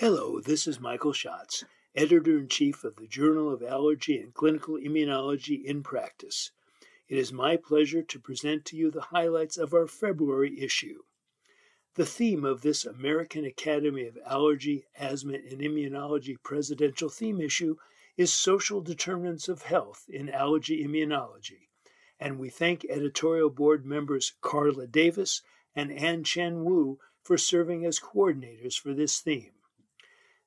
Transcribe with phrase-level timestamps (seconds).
[0.00, 1.62] Hello, this is Michael Schatz,
[1.94, 6.52] editor in chief of the Journal of Allergy and Clinical Immunology in Practice.
[7.10, 11.00] It is my pleasure to present to you the highlights of our February issue.
[11.96, 17.76] The theme of this American Academy of Allergy, Asthma, and Immunology presidential theme issue
[18.16, 21.68] is Social Determinants of Health in Allergy Immunology,
[22.18, 25.42] and we thank editorial board members Carla Davis
[25.76, 29.50] and Ann Chen Wu for serving as coordinators for this theme.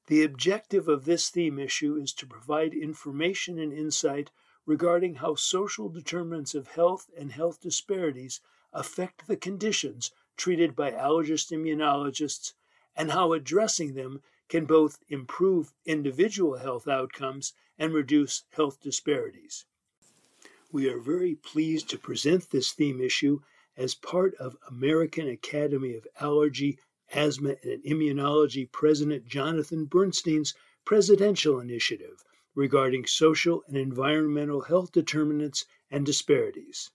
[0.07, 4.32] The objective of this theme issue is to provide information and insight
[4.65, 8.42] regarding how social determinants of health and health disparities
[8.73, 12.54] affect the conditions treated by allergist immunologists
[12.95, 19.65] and how addressing them can both improve individual health outcomes and reduce health disparities.
[20.71, 23.42] We are very pleased to present this theme issue
[23.78, 26.78] as part of American Academy of Allergy
[27.15, 30.53] Asthma and Immunology President Jonathan Bernstein's
[30.85, 32.23] presidential initiative
[32.55, 36.92] regarding social and environmental health determinants and disparities.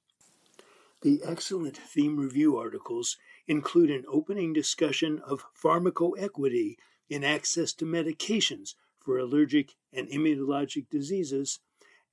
[1.03, 3.17] The excellent theme review articles
[3.47, 6.77] include an opening discussion of pharmacoequity
[7.09, 11.61] in access to medications for allergic and immunologic diseases,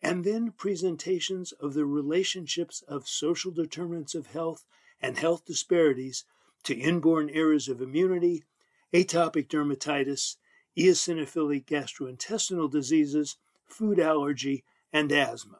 [0.02, 4.66] and then presentations of the relationships of social determinants of health
[5.02, 6.24] and health disparities
[6.66, 8.44] to inborn errors of immunity,
[8.94, 10.36] atopic dermatitis,
[10.78, 15.60] eosinophilic gastrointestinal diseases, food allergy, and asthma.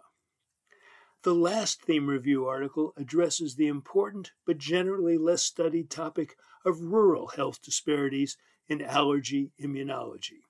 [1.24, 7.30] The last theme review article addresses the important but generally less studied topic of rural
[7.30, 10.44] health disparities in allergy immunology.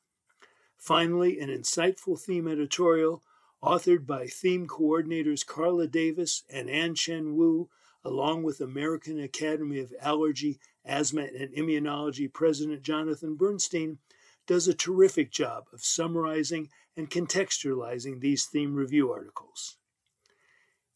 [0.78, 3.24] Finally, an insightful theme editorial
[3.64, 7.70] authored by theme coordinators Carla Davis and Ann Chen Wu
[8.06, 13.98] along with American Academy of Allergy, Asthma, and Immunology President Jonathan Bernstein,
[14.46, 19.78] does a terrific job of summarizing and contextualizing these theme review articles.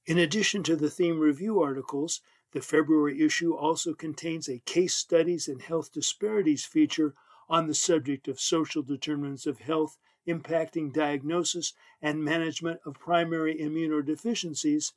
[0.06, 2.22] In addition to the theme review articles,
[2.52, 7.16] the February issue also contains a case studies and health disparities feature
[7.50, 14.92] on the subject of social determinants of health impacting diagnosis and management of primary immunodeficiencies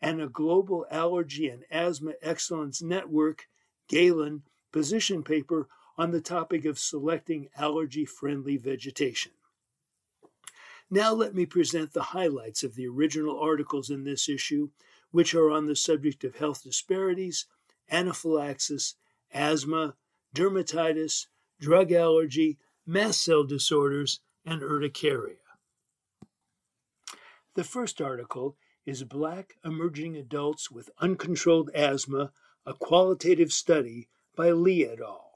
[0.00, 3.48] and a Global Allergy and Asthma Excellence Network,
[3.88, 4.42] GALEN,
[4.72, 9.32] position paper on the topic of selecting allergy friendly vegetation.
[10.90, 14.70] Now, let me present the highlights of the original articles in this issue,
[15.10, 17.46] which are on the subject of health disparities,
[17.90, 18.94] anaphylaxis,
[19.32, 19.94] asthma,
[20.34, 21.26] dermatitis,
[21.60, 25.36] drug allergy, mast cell disorders, and urticaria.
[27.54, 28.56] The first article
[28.88, 32.32] is Black Emerging Adults with Uncontrolled Asthma,
[32.64, 35.30] a qualitative study by Lee et al.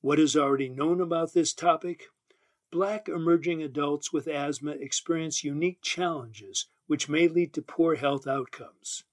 [0.00, 2.06] What is already known about this topic?
[2.72, 9.04] Black emerging adults with asthma experience unique challenges which may lead to poor health outcomes.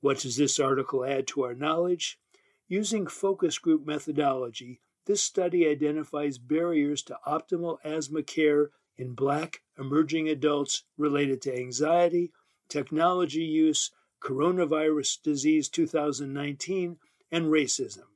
[0.00, 2.18] What does this article add to our knowledge?
[2.66, 10.28] Using focus group methodology, this study identifies barriers to optimal asthma care in black emerging
[10.28, 12.32] adults related to anxiety,
[12.72, 13.90] technology use,
[14.20, 16.96] coronavirus disease 2019,
[17.30, 18.06] and racism.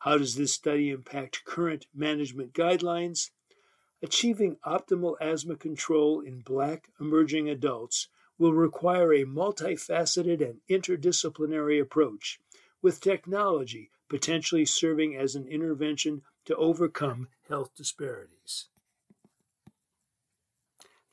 [0.00, 3.30] How does this study impact current management guidelines?
[4.02, 12.40] Achieving optimal asthma control in Black emerging adults will require a multifaceted and interdisciplinary approach,
[12.82, 18.66] with technology potentially serving as an intervention to overcome health disparities.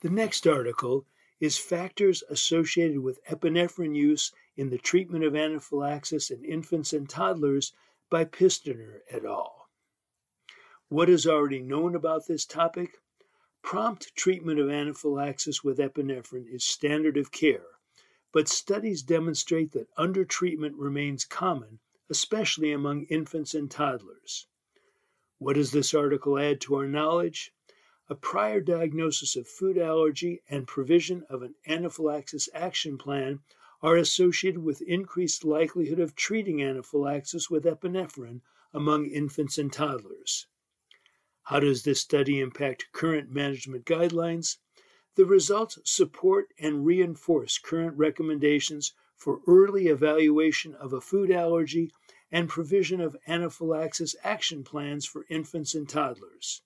[0.01, 1.05] The next article
[1.39, 7.73] is factors associated with epinephrine use in the treatment of anaphylaxis in infants and toddlers
[8.09, 9.69] by Pistiner et al.
[10.89, 12.97] What is already known about this topic?
[13.61, 17.67] Prompt treatment of anaphylaxis with epinephrine is standard of care,
[18.31, 21.79] but studies demonstrate that undertreatment remains common,
[22.09, 24.47] especially among infants and toddlers.
[25.37, 27.53] What does this article add to our knowledge?
[28.11, 33.39] A prior diagnosis of food allergy and provision of an anaphylaxis action plan
[33.83, 38.41] are associated with increased likelihood of treating anaphylaxis with epinephrine
[38.73, 40.47] among infants and toddlers.
[41.43, 44.57] How does this study impact current management guidelines?
[45.13, 51.91] The results support and reinforce current recommendations for early evaluation of a food allergy
[52.31, 56.63] and provision of anaphylaxis action plans for infants and toddlers.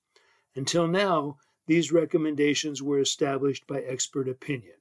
[0.56, 4.76] Until now, these recommendations were established by expert opinion.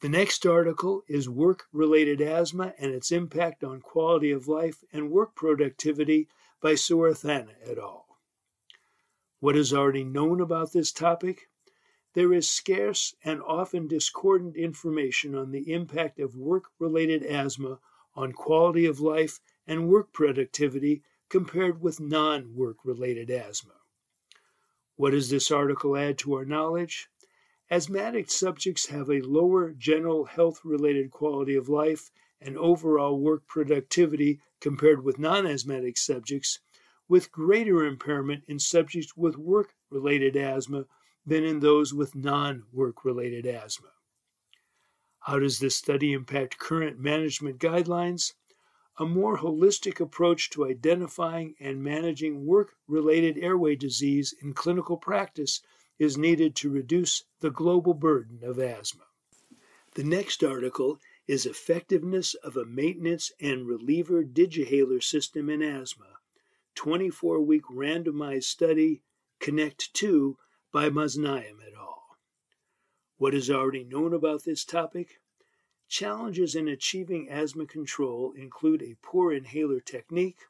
[0.00, 5.10] The next article is Work Related Asthma and Its Impact on Quality of Life and
[5.10, 6.28] Work Productivity
[6.60, 8.06] by Suarthana et al.
[9.40, 11.48] What is already known about this topic?
[12.14, 17.78] There is scarce and often discordant information on the impact of work related asthma
[18.14, 23.74] on quality of life and work productivity compared with non work related asthma.
[24.96, 27.08] What does this article add to our knowledge?
[27.70, 34.40] Asthmatic subjects have a lower general health related quality of life and overall work productivity
[34.60, 36.60] compared with non asthmatic subjects,
[37.08, 40.86] with greater impairment in subjects with work related asthma
[41.24, 43.88] than in those with non work related asthma.
[45.20, 48.34] How does this study impact current management guidelines?
[48.98, 55.60] A more holistic approach to identifying and managing work related airway disease in clinical practice
[55.98, 59.04] is needed to reduce the global burden of asthma.
[59.94, 66.18] The next article is Effectiveness of a Maintenance and Reliever Digihaler System in Asthma,
[66.74, 69.02] 24 week randomized study,
[69.40, 70.38] Connect 2
[70.72, 72.02] by Mosnaim et al.
[73.18, 75.20] What is already known about this topic?
[75.88, 80.40] Challenges in achieving asthma control include a poor inhaler technique,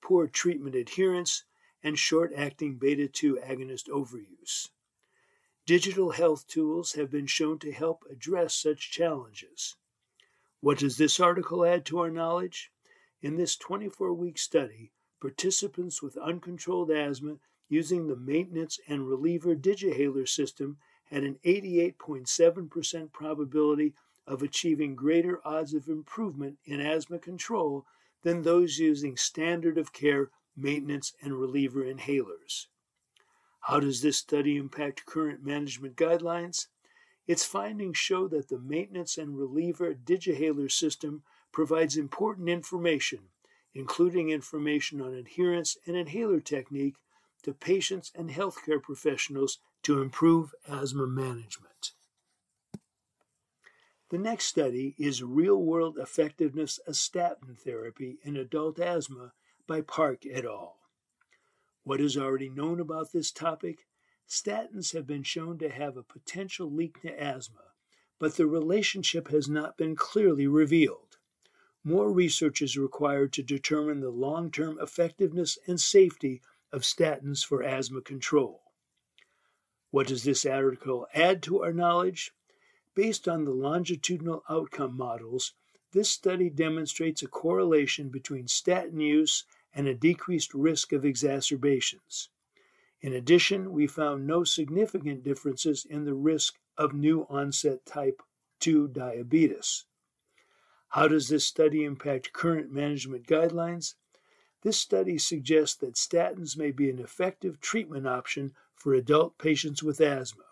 [0.00, 1.44] poor treatment adherence,
[1.82, 4.70] and short acting beta 2 agonist overuse.
[5.66, 9.76] Digital health tools have been shown to help address such challenges.
[10.60, 12.72] What does this article add to our knowledge?
[13.20, 17.38] In this 24 week study, participants with uncontrolled asthma
[17.68, 20.78] using the maintenance and reliever Digihaler system
[21.10, 23.94] had an 88.7% probability
[24.28, 27.86] of achieving greater odds of improvement in asthma control
[28.22, 32.66] than those using standard of care maintenance and reliever inhalers.
[33.60, 36.66] How does this study impact current management guidelines?
[37.26, 41.22] Its findings show that the maintenance and reliever Digihaler system
[41.52, 43.30] provides important information,
[43.74, 46.96] including information on adherence and inhaler technique,
[47.42, 51.92] to patients and healthcare professionals to improve asthma management.
[54.10, 59.34] The next study is Real World Effectiveness of Statin Therapy in Adult Asthma
[59.66, 60.78] by Park et al.
[61.84, 63.86] What is already known about this topic?
[64.26, 67.74] Statins have been shown to have a potential link to asthma,
[68.18, 71.18] but the relationship has not been clearly revealed.
[71.84, 76.40] More research is required to determine the long term effectiveness and safety
[76.72, 78.62] of statins for asthma control.
[79.90, 82.32] What does this article add to our knowledge?
[82.98, 85.52] Based on the longitudinal outcome models,
[85.92, 92.28] this study demonstrates a correlation between statin use and a decreased risk of exacerbations.
[93.00, 98.20] In addition, we found no significant differences in the risk of new onset type
[98.58, 99.84] 2 diabetes.
[100.88, 103.94] How does this study impact current management guidelines?
[104.62, 110.00] This study suggests that statins may be an effective treatment option for adult patients with
[110.00, 110.47] asthma.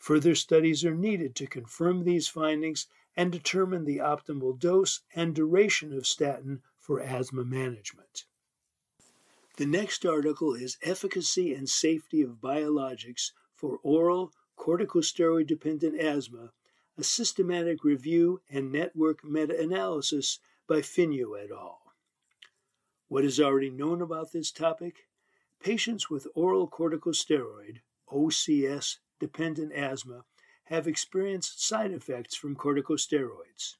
[0.00, 5.92] Further studies are needed to confirm these findings and determine the optimal dose and duration
[5.92, 8.24] of statin for asthma management.
[9.58, 16.54] The next article is Efficacy and Safety of Biologics for Oral Corticosteroid Dependent Asthma,
[16.96, 21.92] a systematic review and network meta analysis by Finio et al.
[23.08, 25.08] What is already known about this topic?
[25.62, 27.80] Patients with oral corticosteroid,
[28.10, 30.24] OCS dependent asthma
[30.64, 33.76] have experienced side effects from corticosteroids.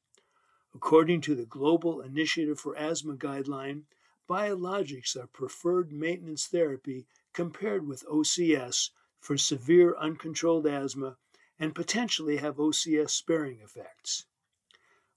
[0.74, 3.82] According to the Global Initiative for Asthma guideline,
[4.28, 11.16] biologics are preferred maintenance therapy compared with OCS for severe uncontrolled asthma
[11.58, 14.26] and potentially have OCS sparing effects.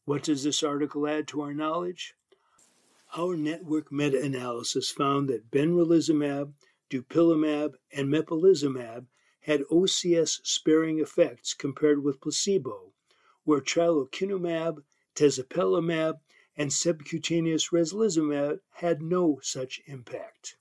[0.06, 2.16] What does this article add to our knowledge?
[3.16, 6.54] Our network meta analysis found that benralizumab,
[6.90, 9.06] dupilumab, and mepolizumab
[9.44, 12.94] had OCS sparing effects compared with placebo,
[13.44, 14.84] where tralokinumab,
[15.16, 16.20] tezepelumab,
[16.56, 20.56] and subcutaneous reslizumab had no such impact.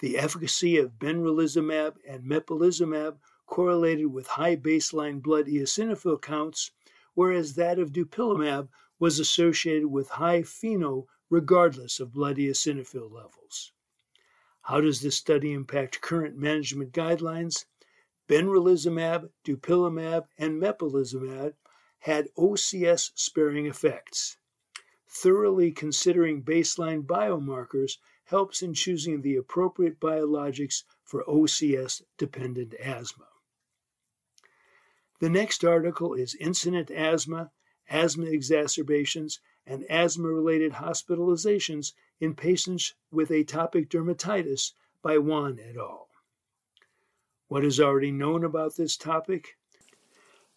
[0.00, 6.72] The efficacy of benralizumab and mepolizumab correlated with high baseline blood eosinophil counts,
[7.14, 8.68] whereas that of dupilumab
[8.98, 13.72] was associated with high FeNO regardless of blood eosinophil levels.
[14.62, 17.64] How does this study impact current management guidelines?
[18.28, 21.54] Benralizumab, dupilumab, and mepolizumab
[22.00, 24.36] had OCS sparing effects.
[25.08, 33.26] Thoroughly considering baseline biomarkers helps in choosing the appropriate biologics for OCS dependent asthma.
[35.20, 37.52] The next article is Incident Asthma,
[37.88, 46.08] Asthma Exacerbations, and Asthma Related Hospitalizations in Patients with Atopic Dermatitis by Wan et al.
[47.48, 49.58] What is already known about this topic?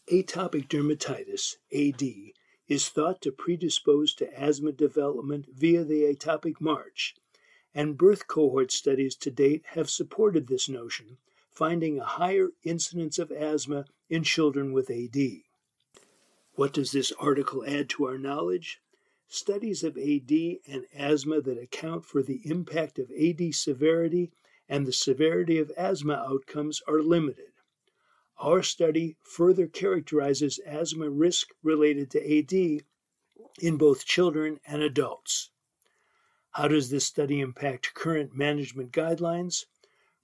[0.10, 2.34] Atopic dermatitis, AD,
[2.70, 7.16] is thought to predispose to asthma development via the atopic march,
[7.76, 11.18] and birth cohort studies to date have supported this notion,
[11.52, 15.42] finding a higher incidence of asthma in children with AD.
[16.54, 18.80] What does this article add to our knowledge?
[19.28, 24.32] Studies of AD and asthma that account for the impact of AD severity
[24.70, 27.52] and the severity of asthma outcomes are limited.
[28.38, 32.84] Our study further characterizes asthma risk related to AD
[33.60, 35.50] in both children and adults.
[36.52, 39.66] How does this study impact current management guidelines?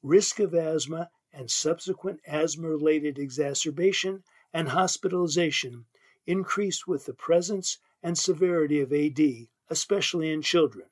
[0.02, 4.24] Risk of asthma and subsequent asthma related exacerbation
[4.54, 5.86] and hospitalization
[6.28, 10.88] increase with the presence and severity of AD, especially in children.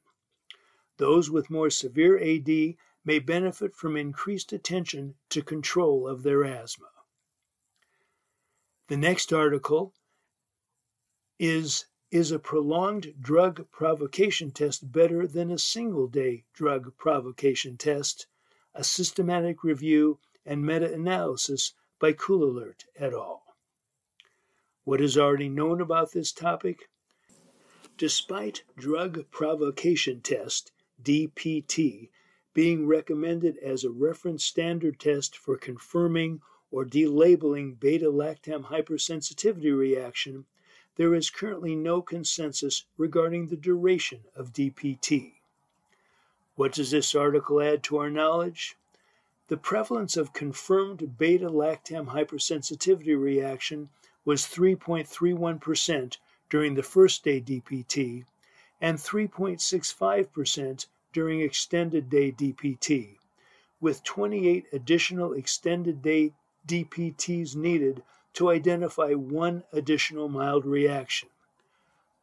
[0.97, 6.87] Those with more severe AD may benefit from increased attention to control of their asthma.
[8.87, 9.93] The next article
[11.39, 18.27] is Is a prolonged drug provocation test better than a single day drug provocation test?
[18.75, 23.43] A systematic review and meta analysis by Kulalert et al.
[24.83, 26.89] What is already known about this topic?
[27.97, 32.09] Despite drug provocation test, DPT,
[32.53, 36.41] being recommended as a reference standard test for confirming
[36.71, 40.45] or delabeling beta lactam hypersensitivity reaction,
[40.95, 45.33] there is currently no consensus regarding the duration of DPT.
[46.55, 48.75] What does this article add to our knowledge?
[49.47, 53.89] The prevalence of confirmed beta lactam hypersensitivity reaction
[54.23, 56.17] was 3.31%
[56.49, 58.25] during the first day DPT
[58.79, 63.17] and 3.65% during extended day DPT,
[63.79, 66.33] with 28 additional extended day
[66.67, 68.03] DPTs needed
[68.33, 71.29] to identify one additional mild reaction.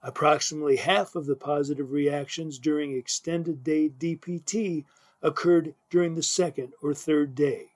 [0.02, 4.84] Approximately half of the positive reactions during extended day DPT
[5.22, 7.72] occurred during the second or third day.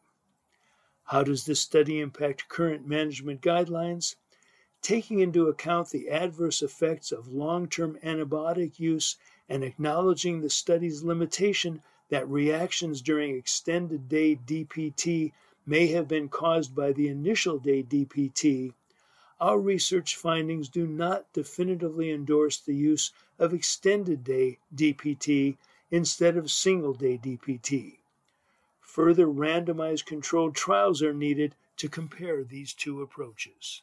[1.07, 4.15] How does this study impact current management guidelines?
[4.81, 9.17] Taking into account the adverse effects of long term antibiotic use
[9.49, 15.33] and acknowledging the study's limitation that reactions during extended day DPT
[15.67, 18.73] may have been caused by the initial day DPT,
[19.41, 25.57] our research findings do not definitively endorse the use of extended day DPT
[25.91, 27.99] instead of single day DPT.
[28.81, 33.83] Further randomized controlled trials are needed to compare these two approaches.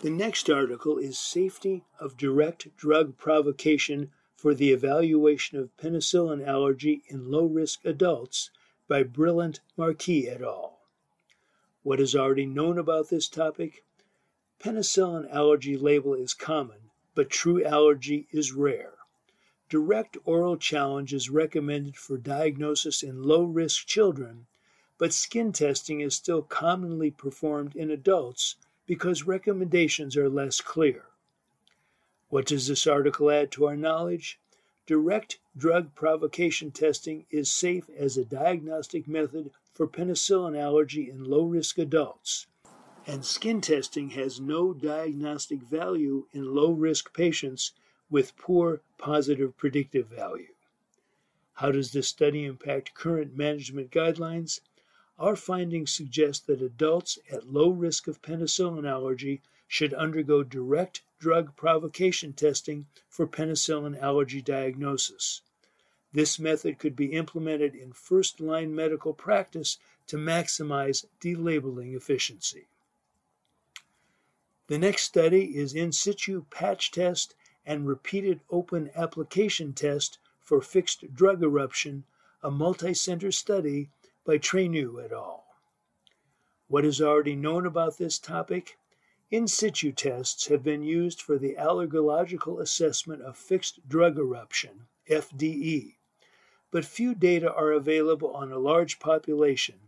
[0.00, 7.02] The next article is Safety of Direct Drug Provocation for the Evaluation of Penicillin Allergy
[7.08, 8.48] in Low Risk Adults
[8.88, 10.78] by Brillant Marquis et al.
[11.82, 13.84] What is already known about this topic?
[14.58, 18.94] Penicillin allergy label is common, but true allergy is rare.
[19.68, 24.46] Direct oral challenge is recommended for diagnosis in low risk children,
[24.96, 28.56] but skin testing is still commonly performed in adults
[28.90, 31.04] because recommendations are less clear.
[32.28, 34.40] What does this article add to our knowledge?
[34.84, 41.44] Direct drug provocation testing is safe as a diagnostic method for penicillin allergy in low
[41.44, 42.48] risk adults,
[43.06, 47.70] and skin testing has no diagnostic value in low risk patients
[48.10, 50.52] with poor positive predictive value.
[51.52, 54.58] How does this study impact current management guidelines?
[55.20, 61.54] Our findings suggest that adults at low risk of penicillin allergy should undergo direct drug
[61.56, 65.42] provocation testing for penicillin allergy diagnosis.
[66.10, 72.66] This method could be implemented in first line medical practice to maximize delabeling efficiency.
[74.68, 77.34] The next study is in situ patch test
[77.66, 82.04] and repeated open application test for fixed drug eruption,
[82.42, 83.90] a multi-center study
[84.24, 85.46] by Trenu et al.
[86.68, 88.78] What is already known about this topic?
[89.30, 95.96] In situ tests have been used for the allergological assessment of fixed drug eruption, FDE,
[96.70, 99.80] but few data are available on a large population,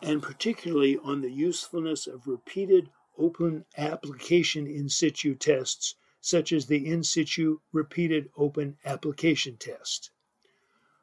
[0.00, 6.86] and particularly on the usefulness of repeated open application in situ tests such as the
[6.86, 10.10] in situ repeated open application test.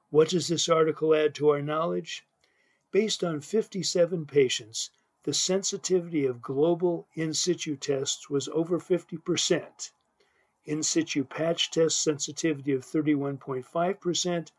[0.10, 2.26] What does this article add to our knowledge?
[2.92, 4.90] Based on 57 patients,
[5.24, 9.92] the sensitivity of global in situ tests was over 50%,
[10.66, 14.52] in situ patch test sensitivity of 31.5%,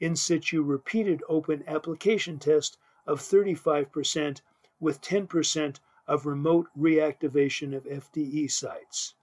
[0.00, 2.76] in situ repeated open application test
[3.06, 4.40] of 35%
[4.80, 5.78] with 10%
[6.08, 9.14] of remote reactivation of FDE sites.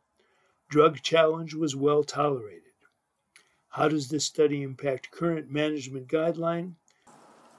[0.70, 2.72] Drug challenge was well tolerated.
[3.68, 6.76] How does this study impact current management guideline?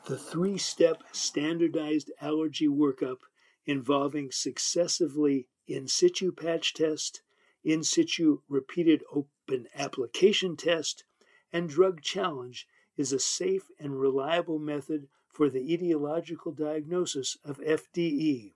[0.07, 3.21] The three step standardized allergy workup
[3.65, 7.23] involving successively in situ patch test,
[7.63, 11.05] in situ repeated open application test,
[11.51, 12.69] and drug challenge
[12.99, 18.53] is a safe and reliable method for the etiological diagnosis of FDE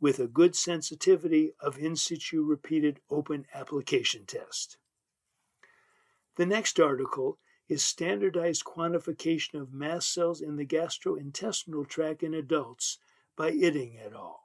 [0.00, 4.78] with a good sensitivity of in situ repeated open application test.
[6.36, 7.38] The next article
[7.68, 12.98] is standardized quantification of mast cells in the gastrointestinal tract in adults
[13.36, 14.40] by Itting et al.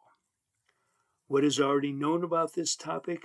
[1.27, 3.23] What is already known about this topic?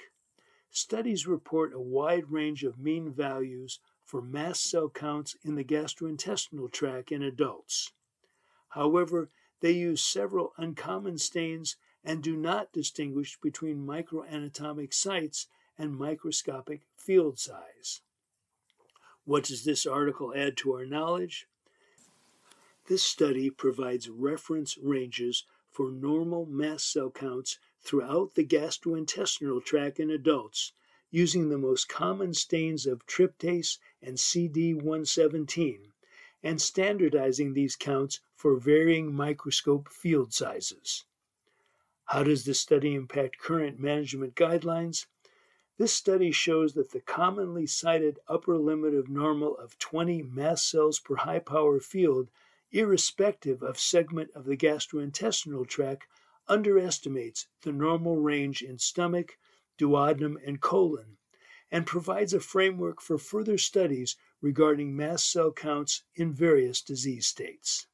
[0.70, 6.70] Studies report a wide range of mean values for mast cell counts in the gastrointestinal
[6.70, 7.92] tract in adults.
[8.68, 15.48] However, they use several uncommon stains and do not distinguish between microanatomic sites
[15.78, 18.02] and microscopic field size.
[19.26, 21.48] What does this article add to our knowledge?
[22.88, 30.12] This study provides reference ranges for normal mast cell counts throughout the gastrointestinal tract in
[30.12, 30.72] adults
[31.10, 35.90] using the most common stains of tryptase and CD117
[36.44, 41.04] and standardizing these counts for varying microscope field sizes.
[42.04, 45.06] How does this study impact current management guidelines?
[45.78, 50.98] This study shows that the commonly cited upper limit of normal of 20 mast cells
[50.98, 52.30] per high power field,
[52.72, 56.06] irrespective of segment of the gastrointestinal tract,
[56.48, 59.36] underestimates the normal range in stomach,
[59.76, 61.18] duodenum, and colon,
[61.70, 67.86] and provides a framework for further studies regarding mast cell counts in various disease states.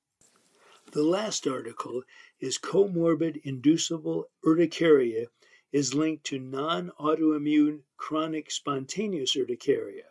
[0.92, 2.04] The last article
[2.38, 5.26] is comorbid inducible urticaria
[5.72, 10.04] is linked to non autoimmune chronic spontaneous urticaria.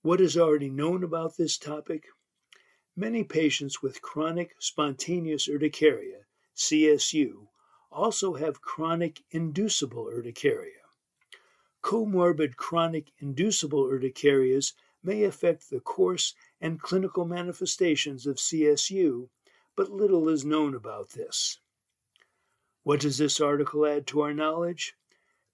[0.00, 2.06] What is already known about this topic?
[2.96, 6.24] Many patients with chronic spontaneous urticaria,
[6.56, 7.48] CSU,
[7.92, 10.80] also have chronic inducible urticaria.
[11.82, 19.28] Comorbid chronic inducible urticarias may affect the course and clinical manifestations of CSU,
[19.76, 21.58] but little is known about this.
[22.86, 24.94] What does this article add to our knowledge?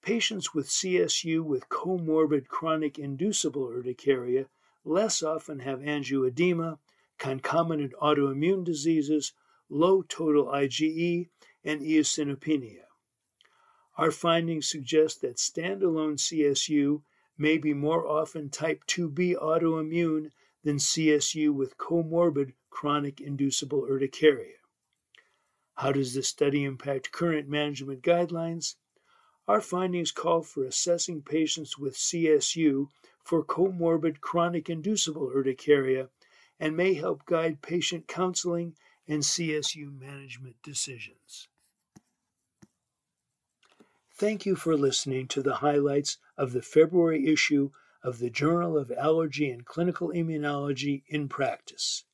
[0.02, 4.50] Patients with CSU with comorbid chronic inducible urticaria
[4.84, 6.78] less often have angioedema,
[7.16, 9.32] concomitant autoimmune diseases,
[9.70, 11.30] low total IgE,
[11.64, 12.84] and eosinopenia.
[13.96, 17.00] Our findings suggest that standalone CSU
[17.38, 20.32] may be more often type 2B autoimmune
[20.64, 24.61] than CSU with comorbid chronic inducible urticaria.
[25.82, 28.76] How does this study impact current management guidelines?
[29.48, 32.86] Our findings call for assessing patients with CSU
[33.24, 36.08] for comorbid chronic inducible urticaria
[36.60, 38.76] and may help guide patient counseling
[39.08, 41.48] and CSU management decisions.
[44.14, 47.72] Thank you for listening to the highlights of the February issue
[48.04, 52.04] of the Journal of Allergy and Clinical Immunology in Practice.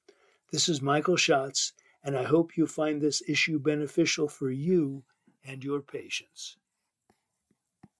[0.50, 1.74] This is Michael Schatz,
[2.05, 5.05] and I hope you find this issue beneficial for you
[5.45, 6.57] and your patients.